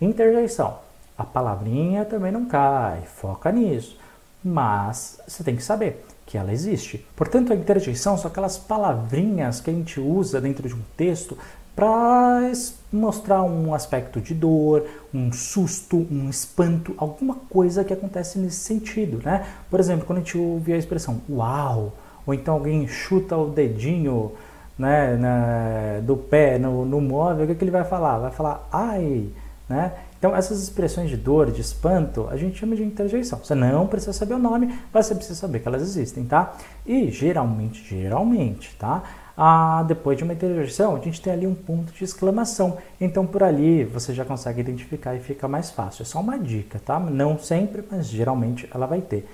Interjeição. 0.02 0.78
A 1.18 1.24
palavrinha 1.24 2.04
também 2.04 2.34
não 2.34 2.44
cai. 2.44 3.04
Foca 3.04 3.50
nisso. 3.50 3.98
Mas 4.48 5.20
você 5.28 5.44
tem 5.44 5.56
que 5.56 5.64
saber 5.64 6.06
que 6.24 6.38
ela 6.38 6.54
existe. 6.54 7.04
Portanto, 7.16 7.52
a 7.52 7.56
interjeição 7.56 8.16
são 8.16 8.30
aquelas 8.30 8.60
palavrinhas 8.60 9.60
que 9.60 9.72
a 9.72 9.74
gente 9.74 10.00
usa 10.00 10.40
dentro 10.40 10.68
de 10.68 10.76
um 10.76 10.82
texto 10.96 11.36
para 11.76 12.52
mostrar 12.94 13.42
um 13.44 13.74
aspecto 13.74 14.22
de 14.22 14.36
dor, 14.36 14.86
um 15.12 15.34
susto, 15.34 16.08
um 16.10 16.30
espanto, 16.30 16.94
alguma 16.98 17.36
coisa 17.50 17.84
que 17.84 17.92
acontece 17.92 18.38
nesse 18.38 18.58
sentido, 18.58 19.20
né? 19.26 19.46
Por 19.70 19.80
exemplo, 19.80 20.06
quando 20.06 20.20
a 20.20 20.22
gente 20.22 20.38
ouve 20.38 20.72
a 20.74 20.78
expressão 20.78 21.22
uau, 21.30 21.94
ou 22.26 22.34
então 22.34 22.54
alguém 22.54 22.88
chuta 22.88 23.36
o 23.36 23.50
dedinho 23.50 24.32
né, 24.78 25.16
na, 25.18 26.00
do 26.02 26.16
pé 26.16 26.58
no, 26.60 26.86
no 26.86 27.02
móvel, 27.02 27.44
o 27.44 27.48
que, 27.48 27.54
é 27.54 27.56
que 27.56 27.64
ele 27.64 27.72
vai 27.72 27.84
falar? 27.84 28.20
Vai 28.20 28.32
falar 28.32 28.68
ai, 28.72 29.28
né? 29.68 29.92
Então, 30.26 30.36
essas 30.36 30.60
expressões 30.64 31.08
de 31.08 31.18
dor, 31.18 31.52
de 31.52 31.62
espanto, 31.62 32.28
a 32.32 32.36
gente 32.36 32.58
chama 32.58 32.76
de 32.76 32.84
interjeição. 32.84 33.38
Você 33.44 33.54
não 33.54 33.86
precisa 33.86 34.12
saber 34.12 34.34
o 34.34 34.40
nome, 34.40 34.76
mas 34.92 35.06
você 35.06 35.14
precisa 35.14 35.40
saber 35.40 35.60
que 35.60 35.68
elas 35.68 35.84
existem, 35.84 36.26
tá? 36.26 36.58
E 36.84 37.12
geralmente, 37.12 37.88
geralmente, 37.88 38.76
tá? 38.76 39.04
ah, 39.38 39.84
depois 39.88 40.18
de 40.18 40.24
uma 40.24 40.34
interjeição, 40.34 40.96
a 40.96 41.00
gente 41.00 41.22
tem 41.22 41.32
ali 41.32 41.46
um 41.46 41.54
ponto 41.54 41.94
de 41.94 42.04
exclamação. 42.04 42.80
Então, 43.00 43.24
por 43.28 43.44
ali 43.44 43.84
você 43.84 44.16
já 44.16 44.26
consegue 44.26 44.62
identificar 44.62 45.14
e 45.14 45.20
fica 45.20 45.48
mais 45.48 45.70
fácil. 45.70 46.02
É 46.02 46.06
só 46.06 46.20
uma 46.20 46.40
dica, 46.40 46.82
tá? 46.84 47.00
Não 47.00 47.38
sempre, 47.38 47.84
mas 47.92 48.08
geralmente 48.08 48.68
ela 48.74 48.88
vai 48.88 49.02
ter. 49.02 49.30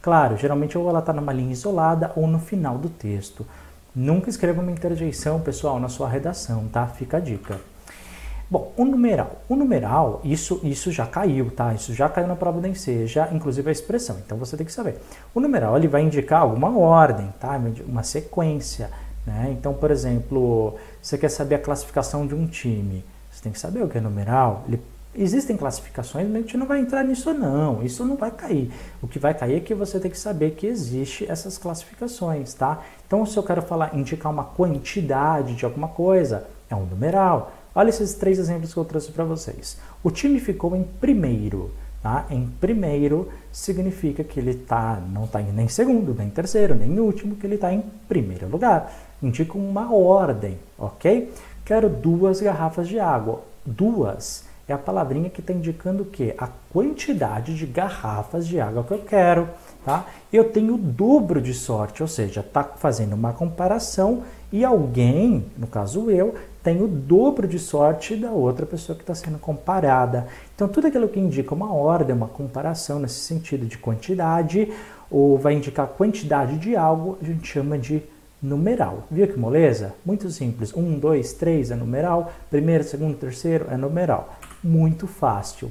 Claro, 0.00 0.36
geralmente 0.36 0.78
ou 0.78 0.88
ela 0.88 1.00
está 1.00 1.12
numa 1.12 1.32
linha 1.32 1.52
isolada 1.52 2.12
ou 2.14 2.28
no 2.28 2.38
final 2.38 2.78
do 2.78 2.88
texto. 2.88 3.44
Nunca 3.92 4.30
escreva 4.30 4.62
uma 4.62 4.70
interjeição, 4.70 5.40
pessoal, 5.40 5.80
na 5.80 5.88
sua 5.88 6.08
redação, 6.08 6.68
tá? 6.68 6.86
Fica 6.86 7.16
a 7.16 7.20
dica. 7.20 7.58
Bom, 8.50 8.72
o 8.78 8.84
numeral. 8.84 9.42
O 9.46 9.54
numeral, 9.54 10.22
isso, 10.24 10.60
isso 10.64 10.90
já 10.90 11.06
caiu, 11.06 11.50
tá? 11.50 11.74
Isso 11.74 11.92
já 11.92 12.08
caiu 12.08 12.26
na 12.26 12.34
prova 12.34 12.60
da 12.60 12.68
ENSE, 12.68 13.06
já, 13.06 13.28
inclusive 13.32 13.68
a 13.68 13.72
expressão. 13.72 14.16
Então 14.24 14.38
você 14.38 14.56
tem 14.56 14.64
que 14.64 14.72
saber. 14.72 14.96
O 15.34 15.40
numeral 15.40 15.76
ele 15.76 15.86
vai 15.86 16.02
indicar 16.02 16.40
alguma 16.40 16.76
ordem, 16.78 17.32
tá? 17.38 17.60
Uma 17.86 18.02
sequência. 18.02 18.90
Né? 19.26 19.54
Então, 19.58 19.74
por 19.74 19.90
exemplo, 19.90 20.76
você 21.02 21.18
quer 21.18 21.28
saber 21.28 21.56
a 21.56 21.58
classificação 21.58 22.26
de 22.26 22.34
um 22.34 22.46
time. 22.46 23.04
Você 23.30 23.42
tem 23.42 23.52
que 23.52 23.60
saber 23.60 23.82
o 23.82 23.88
que 23.88 23.98
é 23.98 24.00
numeral. 24.00 24.64
Ele, 24.66 24.80
existem 25.14 25.54
classificações, 25.54 26.26
mas 26.26 26.36
a 26.36 26.40
gente 26.40 26.56
não 26.56 26.66
vai 26.66 26.80
entrar 26.80 27.04
nisso 27.04 27.34
não. 27.34 27.82
Isso 27.82 28.02
não 28.02 28.16
vai 28.16 28.30
cair. 28.30 28.72
O 29.02 29.06
que 29.06 29.18
vai 29.18 29.34
cair 29.34 29.56
é 29.56 29.60
que 29.60 29.74
você 29.74 30.00
tem 30.00 30.10
que 30.10 30.18
saber 30.18 30.52
que 30.52 30.66
existe 30.66 31.30
essas 31.30 31.58
classificações, 31.58 32.54
tá? 32.54 32.82
Então, 33.06 33.26
se 33.26 33.36
eu 33.36 33.42
quero 33.42 33.60
falar, 33.60 33.94
indicar 33.94 34.32
uma 34.32 34.44
quantidade 34.44 35.54
de 35.54 35.66
alguma 35.66 35.88
coisa, 35.88 36.46
é 36.70 36.74
um 36.74 36.86
numeral. 36.86 37.52
Olha 37.78 37.90
esses 37.90 38.14
três 38.14 38.40
exemplos 38.40 38.74
que 38.74 38.80
eu 38.80 38.84
trouxe 38.84 39.12
para 39.12 39.22
vocês. 39.22 39.78
O 40.02 40.10
time 40.10 40.40
ficou 40.40 40.74
em 40.74 40.82
primeiro. 40.82 41.70
Tá? 42.02 42.26
Em 42.28 42.44
primeiro 42.60 43.28
significa 43.52 44.24
que 44.24 44.40
ele 44.40 44.54
tá, 44.54 45.00
não 45.12 45.26
está 45.26 45.38
nem 45.38 45.66
em 45.66 45.68
segundo, 45.68 46.12
nem 46.12 46.26
em 46.26 46.30
terceiro, 46.30 46.74
nem 46.74 46.90
em 46.90 46.98
último, 46.98 47.36
que 47.36 47.46
ele 47.46 47.54
está 47.54 47.72
em 47.72 47.84
primeiro 48.08 48.48
lugar. 48.48 48.92
Indica 49.22 49.56
uma 49.56 49.94
ordem, 49.94 50.58
ok? 50.76 51.32
Quero 51.64 51.88
duas 51.88 52.40
garrafas 52.40 52.88
de 52.88 52.98
água. 52.98 53.44
Duas 53.64 54.44
é 54.66 54.72
a 54.72 54.78
palavrinha 54.78 55.30
que 55.30 55.40
está 55.40 55.52
indicando 55.52 56.02
o 56.02 56.06
quê? 56.06 56.34
A 56.36 56.48
quantidade 56.72 57.54
de 57.54 57.64
garrafas 57.64 58.44
de 58.46 58.60
água 58.60 58.82
que 58.82 58.92
eu 58.92 58.98
quero. 58.98 59.48
Tá? 59.84 60.04
Eu 60.32 60.50
tenho 60.50 60.74
o 60.74 60.78
dobro 60.78 61.40
de 61.40 61.54
sorte, 61.54 62.02
ou 62.02 62.08
seja, 62.08 62.40
está 62.40 62.64
fazendo 62.64 63.14
uma 63.14 63.32
comparação 63.32 64.24
e 64.50 64.64
alguém, 64.64 65.44
no 65.56 65.66
caso 65.66 66.10
eu, 66.10 66.34
tem 66.62 66.82
o 66.82 66.88
dobro 66.88 67.46
de 67.46 67.58
sorte 67.58 68.16
da 68.16 68.30
outra 68.30 68.66
pessoa 68.66 68.96
que 68.96 69.02
está 69.02 69.14
sendo 69.14 69.38
comparada. 69.38 70.26
Então, 70.54 70.68
tudo 70.68 70.86
aquilo 70.86 71.08
que 71.08 71.20
indica 71.20 71.54
uma 71.54 71.72
ordem, 71.72 72.14
uma 72.14 72.28
comparação 72.28 72.98
nesse 72.98 73.20
sentido 73.20 73.66
de 73.66 73.78
quantidade, 73.78 74.72
ou 75.10 75.38
vai 75.38 75.54
indicar 75.54 75.86
quantidade 75.86 76.58
de 76.58 76.76
algo, 76.76 77.18
a 77.22 77.24
gente 77.24 77.46
chama 77.46 77.78
de 77.78 78.02
numeral. 78.42 79.04
Viu 79.10 79.26
que 79.26 79.38
moleza? 79.38 79.94
Muito 80.04 80.30
simples. 80.30 80.74
Um, 80.74 80.98
dois, 80.98 81.32
três 81.32 81.70
é 81.70 81.74
numeral. 81.74 82.32
Primeiro, 82.50 82.84
segundo, 82.84 83.16
terceiro 83.16 83.66
é 83.70 83.76
numeral. 83.76 84.34
Muito 84.62 85.06
fácil. 85.06 85.70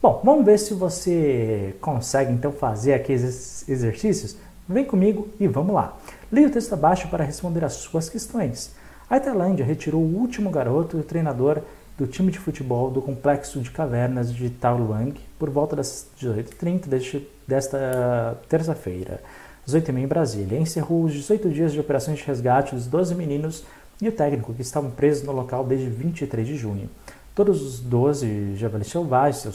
Bom, 0.00 0.20
vamos 0.24 0.44
ver 0.44 0.58
se 0.58 0.74
você 0.74 1.74
consegue 1.80 2.32
então 2.32 2.52
fazer 2.52 2.94
aqui 2.94 3.12
esses 3.12 3.68
exercícios. 3.68 4.36
Vem 4.68 4.84
comigo 4.84 5.28
e 5.40 5.48
vamos 5.48 5.74
lá. 5.74 5.96
Leia 6.30 6.46
o 6.46 6.50
texto 6.50 6.74
abaixo 6.74 7.08
para 7.08 7.24
responder 7.24 7.64
as 7.64 7.72
suas 7.74 8.10
questões. 8.10 8.74
A 9.08 9.18
Tailândia 9.18 9.64
retirou 9.64 10.02
o 10.02 10.16
último 10.16 10.50
garoto 10.50 10.98
e 10.98 11.02
treinador 11.02 11.62
do 11.96 12.06
time 12.06 12.30
de 12.30 12.38
futebol 12.38 12.90
do 12.90 13.00
complexo 13.00 13.60
de 13.60 13.70
cavernas 13.70 14.32
de 14.32 14.52
Luang 14.62 15.18
por 15.38 15.48
volta 15.48 15.74
das 15.74 16.06
18h30 16.20 17.22
desta 17.46 18.38
terça-feira, 18.46 19.22
às 19.66 19.74
8h30 19.74 19.98
em 19.98 20.06
Brasília. 20.06 20.58
Encerrou 20.58 21.04
os 21.04 21.14
18 21.14 21.48
dias 21.48 21.72
de 21.72 21.80
operações 21.80 22.18
de 22.18 22.24
resgate 22.24 22.74
dos 22.74 22.86
12 22.86 23.14
meninos 23.14 23.64
e 24.00 24.08
o 24.08 24.12
técnico 24.12 24.52
que 24.52 24.60
estavam 24.60 24.90
presos 24.90 25.24
no 25.24 25.32
local 25.32 25.64
desde 25.64 25.88
23 25.88 26.46
de 26.46 26.56
junho. 26.56 26.90
Todos 27.34 27.62
os 27.62 27.80
12 27.80 28.54
javalis 28.56 28.88
selvagens 28.88 29.46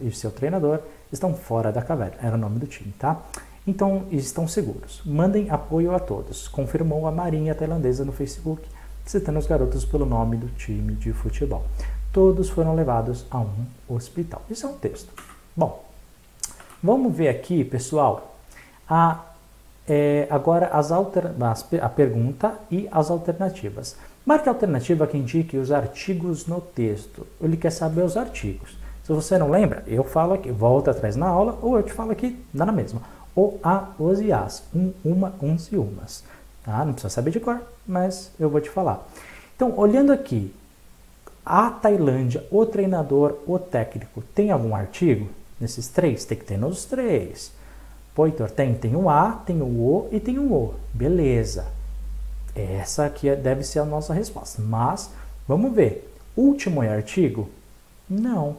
e 0.00 0.10
seu 0.12 0.30
treinador 0.30 0.78
estão 1.10 1.34
fora 1.34 1.72
da 1.72 1.82
caverna. 1.82 2.16
Era 2.22 2.36
o 2.36 2.38
nome 2.38 2.60
do 2.60 2.66
time, 2.66 2.94
tá? 2.98 3.20
Então, 3.66 4.06
estão 4.10 4.48
seguros. 4.48 5.02
Mandem 5.04 5.50
apoio 5.50 5.94
a 5.94 6.00
todos, 6.00 6.48
confirmou 6.48 7.06
a 7.06 7.12
Marinha 7.12 7.54
Tailandesa 7.54 8.04
no 8.04 8.12
Facebook 8.12 8.62
citando 9.04 9.38
os 9.38 9.46
garotos 9.46 9.84
pelo 9.84 10.06
nome 10.06 10.36
do 10.36 10.48
time 10.48 10.94
de 10.94 11.12
futebol. 11.12 11.64
Todos 12.12 12.48
foram 12.48 12.74
levados 12.74 13.26
a 13.30 13.38
um 13.38 13.66
hospital. 13.88 14.42
Isso 14.50 14.66
é 14.66 14.68
um 14.68 14.74
texto. 14.74 15.12
Bom, 15.56 15.84
vamos 16.82 17.14
ver 17.14 17.28
aqui, 17.28 17.64
pessoal, 17.64 18.36
a, 18.88 19.20
é, 19.88 20.26
agora 20.30 20.66
as 20.66 20.92
alter, 20.92 21.32
a 21.80 21.88
pergunta 21.88 22.58
e 22.70 22.88
as 22.90 23.10
alternativas. 23.10 23.96
Marque 24.24 24.48
a 24.48 24.52
alternativa 24.52 25.06
que 25.06 25.16
indique 25.16 25.56
os 25.56 25.72
artigos 25.72 26.46
no 26.46 26.60
texto. 26.60 27.26
Ele 27.40 27.56
quer 27.56 27.70
saber 27.70 28.02
os 28.02 28.16
artigos. 28.16 28.76
Se 29.02 29.12
você 29.12 29.36
não 29.36 29.50
lembra, 29.50 29.82
eu 29.86 30.04
falo 30.04 30.34
aqui, 30.34 30.50
volta 30.50 30.92
atrás 30.92 31.16
na 31.16 31.26
aula, 31.26 31.58
ou 31.60 31.76
eu 31.76 31.82
te 31.82 31.92
falo 31.92 32.12
aqui, 32.12 32.38
dá 32.54 32.64
na 32.64 32.70
mesma. 32.70 33.02
O, 33.34 33.58
a, 33.62 33.88
os 33.98 34.20
e 34.20 34.32
as. 34.32 34.62
Um, 34.74 34.92
uma, 35.04 35.34
uns 35.40 35.70
e 35.72 35.76
umas. 35.76 36.24
Tá? 36.64 36.84
Não 36.84 36.92
precisa 36.92 37.12
saber 37.12 37.30
de 37.30 37.40
cor, 37.40 37.60
mas 37.86 38.30
eu 38.38 38.50
vou 38.50 38.60
te 38.60 38.70
falar. 38.70 39.06
Então, 39.56 39.72
olhando 39.76 40.12
aqui, 40.12 40.54
a 41.44 41.70
Tailândia, 41.70 42.46
o 42.50 42.64
treinador, 42.64 43.38
o 43.46 43.58
técnico, 43.58 44.22
tem 44.34 44.50
algum 44.50 44.74
artigo 44.74 45.28
nesses 45.60 45.88
três? 45.88 46.24
Tem 46.24 46.38
que 46.38 46.44
ter 46.44 46.58
nos 46.58 46.84
três. 46.84 47.52
Pô, 48.14 48.26
Heitor, 48.26 48.50
tem, 48.50 48.74
tem 48.74 48.94
o 48.94 49.08
A, 49.08 49.42
tem 49.46 49.60
o 49.62 49.66
O 49.66 50.08
e 50.12 50.20
tem 50.20 50.38
o 50.38 50.52
O. 50.52 50.74
Beleza. 50.92 51.66
Essa 52.54 53.06
aqui 53.06 53.28
é, 53.28 53.34
deve 53.34 53.64
ser 53.64 53.78
a 53.78 53.84
nossa 53.84 54.12
resposta. 54.12 54.60
Mas, 54.60 55.10
vamos 55.48 55.74
ver. 55.74 56.08
Último 56.36 56.82
é 56.82 56.88
artigo? 56.88 57.48
Não. 58.08 58.56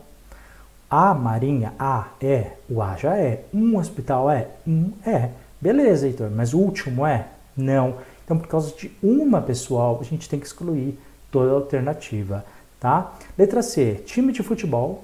A 0.95 1.11
Marinha, 1.15 1.73
A 1.79 2.09
é, 2.21 2.51
o 2.69 2.79
A 2.79 2.95
já 2.95 3.17
é. 3.17 3.45
Um 3.51 3.77
hospital 3.77 4.29
é, 4.29 4.49
um 4.67 4.91
é. 5.03 5.31
Beleza, 5.59 6.05
Heitor, 6.05 6.29
mas 6.29 6.53
o 6.53 6.59
último 6.59 7.03
é? 7.03 7.29
Não. 7.57 7.95
Então, 8.23 8.37
por 8.37 8.47
causa 8.47 8.75
de 8.75 8.91
uma 9.01 9.41
pessoal, 9.41 9.97
a 9.99 10.03
gente 10.03 10.29
tem 10.29 10.39
que 10.39 10.45
excluir 10.45 10.99
toda 11.31 11.49
a 11.49 11.55
alternativa, 11.55 12.45
tá? 12.79 13.11
Letra 13.35 13.63
C, 13.63 14.03
time 14.05 14.31
de 14.31 14.43
futebol. 14.43 15.03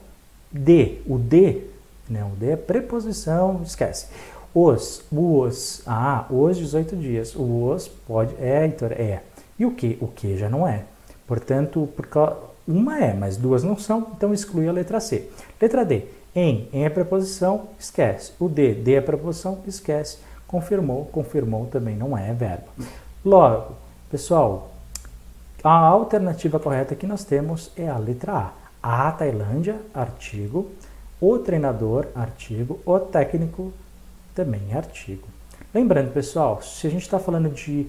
D, 0.51 0.99
o 1.07 1.17
D, 1.17 1.63
né? 2.07 2.23
O 2.23 2.35
D 2.35 2.51
é 2.51 2.55
preposição, 2.55 3.59
esquece. 3.63 4.09
Os, 4.53 5.01
os, 5.11 5.81
ah, 5.87 6.27
os 6.29 6.55
18 6.55 6.95
dias. 6.97 7.35
O 7.35 7.67
os 7.67 7.87
pode, 7.87 8.35
é, 8.39 8.63
Heitor, 8.63 8.91
é. 8.91 9.23
E 9.57 9.65
o 9.65 9.71
que? 9.71 9.97
O 9.99 10.07
que 10.07 10.37
já 10.37 10.49
não 10.49 10.67
é. 10.67 10.83
Portanto, 11.25 11.89
por 11.95 12.05
causa, 12.05 12.48
uma 12.71 12.99
é, 12.99 13.13
mas 13.13 13.37
duas 13.37 13.63
não 13.63 13.77
são, 13.77 14.11
então 14.15 14.33
exclui 14.33 14.67
a 14.67 14.71
letra 14.71 14.99
C. 14.99 15.29
Letra 15.59 15.83
D, 15.83 16.05
em, 16.35 16.69
em 16.71 16.85
é 16.85 16.89
preposição, 16.89 17.69
esquece. 17.79 18.31
O 18.39 18.47
D, 18.47 18.73
D 18.75 18.93
é 18.93 19.01
preposição, 19.01 19.59
esquece. 19.65 20.19
Confirmou, 20.47 21.05
confirmou 21.05 21.65
também 21.67 21.95
não 21.95 22.17
é 22.17 22.33
verbo. 22.33 22.67
Logo, 23.25 23.75
pessoal, 24.09 24.71
a 25.63 25.71
alternativa 25.71 26.59
correta 26.59 26.95
que 26.95 27.07
nós 27.07 27.23
temos 27.23 27.71
é 27.75 27.89
a 27.89 27.97
letra 27.97 28.53
A. 28.81 29.07
A 29.07 29.11
Tailândia, 29.11 29.77
artigo. 29.93 30.69
O 31.19 31.37
treinador, 31.39 32.07
artigo. 32.15 32.79
O 32.85 32.99
técnico, 32.99 33.73
também 34.33 34.73
artigo. 34.73 35.27
Lembrando, 35.73 36.13
pessoal, 36.13 36.61
se 36.61 36.87
a 36.87 36.89
gente 36.89 37.01
está 37.01 37.19
falando 37.19 37.49
de 37.49 37.87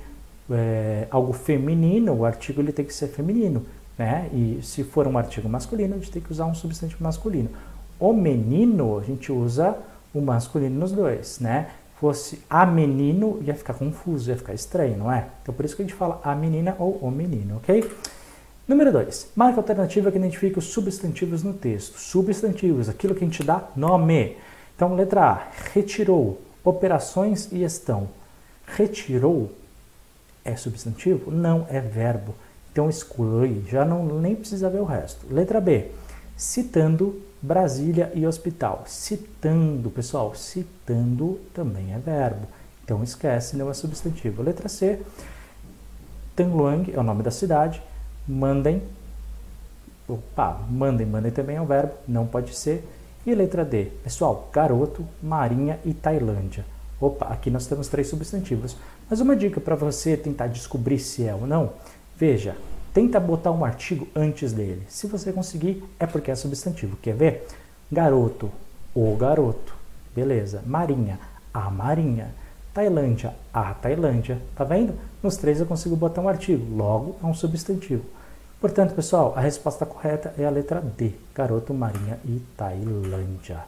é, 0.50 1.06
algo 1.10 1.32
feminino, 1.32 2.12
o 2.12 2.25
artigo 2.25 2.60
ele 2.60 2.72
tem 2.72 2.84
que 2.84 2.92
ser 2.92 3.08
feminino. 3.08 3.64
Né? 4.00 4.30
E 4.33 4.61
se 4.62 4.83
for 4.83 5.07
um 5.07 5.19
artigo 5.19 5.47
masculino, 5.47 5.95
a 5.95 5.99
gente 5.99 6.11
tem 6.11 6.23
que 6.23 6.33
usar 6.33 6.47
um 6.47 6.54
substantivo 6.54 7.04
masculino. 7.04 7.50
O 7.99 8.14
menino, 8.14 8.99
a 8.99 9.02
gente 9.02 9.30
usa 9.30 9.76
o 10.14 10.23
masculino 10.23 10.80
nos 10.80 10.90
dois, 10.90 11.38
né? 11.38 11.69
fosse 11.97 12.40
a 12.49 12.64
menino, 12.64 13.42
ia 13.45 13.54
ficar 13.54 13.75
confuso, 13.75 14.30
ia 14.30 14.38
ficar 14.38 14.54
estranho, 14.54 14.97
não 14.97 15.12
é? 15.12 15.26
Então 15.42 15.54
por 15.54 15.66
isso 15.66 15.76
que 15.76 15.83
a 15.83 15.85
gente 15.85 15.95
fala 15.95 16.19
a 16.25 16.35
menina 16.35 16.75
ou 16.78 16.92
o 16.92 17.11
menino, 17.11 17.59
ok? 17.59 17.92
Número 18.66 18.90
2. 18.90 19.33
Marca 19.37 19.61
alternativa 19.61 20.11
que 20.11 20.16
identifica 20.16 20.59
os 20.59 20.73
substantivos 20.73 21.42
no 21.42 21.52
texto. 21.52 21.99
Substantivos, 21.99 22.88
aquilo 22.88 23.14
que 23.14 23.23
a 23.23 23.26
gente 23.26 23.45
dá 23.45 23.64
nome. 23.76 24.38
Então, 24.75 24.95
letra 24.95 25.26
A, 25.26 25.49
retirou, 25.75 26.40
operações 26.64 27.52
e 27.52 27.64
estão. 27.64 28.09
Retirou 28.64 29.50
é 30.42 30.57
substantivo? 30.57 31.30
Não, 31.30 31.66
é 31.69 31.80
verbo. 31.80 32.35
Então 32.73 32.89
exclui, 32.89 33.65
já 33.69 33.85
não 33.85 34.05
nem 34.21 34.35
precisa 34.37 34.71
ver 34.71 34.81
o 34.81 34.85
resto. 34.85 35.27
Letra 35.33 35.61
B, 35.61 35.91
citando 36.37 37.21
Brasília 37.43 38.12
e 38.15 38.27
hospital. 38.27 38.85
Citando, 38.87 39.91
pessoal, 39.91 40.35
citando 40.35 41.41
também 41.55 41.93
é 41.93 41.99
verbo. 41.99 42.47
Então 42.85 43.03
esquece, 43.03 43.57
não 43.57 43.71
é 43.71 43.75
substantivo. 43.75 44.43
Letra 44.43 44.69
C, 44.69 45.00
Tangluang 46.37 46.93
é 46.93 46.99
o 46.99 47.03
nome 47.03 47.23
da 47.23 47.31
cidade. 47.31 47.83
Mandem, 48.27 48.83
opa, 50.07 50.61
mandem, 50.69 51.07
mandem 51.07 51.33
também 51.33 51.57
é 51.57 51.61
um 51.61 51.67
verbo, 51.67 51.95
não 52.07 52.27
pode 52.27 52.55
ser. 52.55 52.87
E 53.27 53.35
letra 53.35 53.65
D, 53.65 53.87
pessoal, 54.03 54.49
garoto, 54.53 55.07
marinha 55.23 55.79
e 55.85 55.93
Tailândia. 55.93 56.65
Opa, 57.00 57.27
aqui 57.27 57.50
nós 57.50 57.67
temos 57.67 57.89
três 57.89 58.09
substantivos. 58.09 58.77
Mas 59.09 59.21
uma 59.21 59.35
dica 59.35 59.61
para 59.61 59.75
você 59.75 60.17
tentar 60.17 60.47
descobrir 60.47 60.99
se 60.99 61.27
é 61.27 61.35
ou 61.35 61.47
não, 61.47 61.73
veja, 62.21 62.55
Tenta 62.93 63.21
botar 63.21 63.53
um 63.53 63.65
artigo 63.65 64.09
antes 64.17 64.53
dele. 64.53 64.83
Se 64.89 65.07
você 65.07 65.33
conseguir, 65.33 65.85
é 65.99 66.07
porque 66.07 66.31
é 66.31 66.35
substantivo. 66.35 66.97
Quer 66.97 67.15
ver? 67.15 67.47
Garoto, 67.91 68.50
o 68.93 69.15
garoto. 69.15 69.75
Beleza. 70.15 70.61
Marinha, 70.67 71.21
a 71.55 71.71
marinha. 71.71 72.35
Tailândia, 72.75 73.35
a 73.55 73.75
Tailândia. 73.75 74.39
Tá 74.57 74.65
vendo? 74.65 74.95
Nos 75.23 75.37
três 75.37 75.61
eu 75.61 75.67
consigo 75.67 75.95
botar 75.95 76.21
um 76.21 76.29
artigo. 76.29 76.77
Logo, 76.77 77.17
é 77.23 77.27
um 77.27 77.35
substantivo. 77.35 78.05
Portanto, 78.61 78.95
pessoal, 78.95 79.35
a 79.37 79.41
resposta 79.41 79.87
correta 79.87 80.35
é 80.37 80.45
a 80.45 80.50
letra 80.50 80.81
D, 80.81 81.12
Garoto, 81.35 81.73
Marinha 81.73 82.19
e 82.25 82.43
Tailândia. 82.57 83.61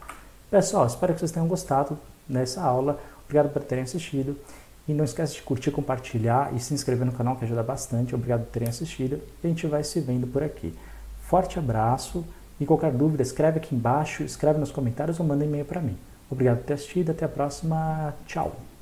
Pessoal, 0.51 0.85
espero 0.85 1.13
que 1.13 1.19
vocês 1.19 1.31
tenham 1.31 1.47
gostado 1.47 1.97
dessa 2.27 2.61
aula. 2.61 2.99
Obrigado 3.23 3.51
por 3.51 3.63
terem 3.63 3.85
assistido. 3.85 4.37
E 4.87 4.93
não 4.93 5.05
esquece 5.05 5.35
de 5.35 5.41
curtir, 5.41 5.71
compartilhar 5.71 6.53
e 6.53 6.59
se 6.59 6.73
inscrever 6.73 7.05
no 7.05 7.13
canal 7.13 7.35
que 7.35 7.45
ajuda 7.45 7.63
bastante. 7.63 8.13
Obrigado 8.13 8.45
por 8.45 8.51
terem 8.51 8.67
assistido. 8.67 9.21
A 9.43 9.47
gente 9.47 9.65
vai 9.65 9.83
se 9.83 9.99
vendo 9.99 10.27
por 10.27 10.43
aqui. 10.43 10.73
Forte 11.21 11.57
abraço. 11.57 12.25
E 12.59 12.65
qualquer 12.65 12.91
dúvida, 12.91 13.23
escreve 13.23 13.57
aqui 13.57 13.75
embaixo, 13.75 14.23
escreve 14.23 14.59
nos 14.59 14.71
comentários 14.71 15.19
ou 15.19 15.25
manda 15.25 15.43
e-mail 15.43 15.65
para 15.65 15.81
mim. 15.81 15.97
Obrigado 16.29 16.57
por 16.57 16.65
ter 16.65 16.73
assistido. 16.73 17.11
Até 17.11 17.25
a 17.25 17.29
próxima. 17.29 18.13
Tchau. 18.25 18.72